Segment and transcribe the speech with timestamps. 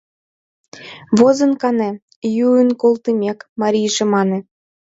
[1.19, 1.89] —Возын кане,—
[2.35, 4.39] йӱын колтымек, марийже мане.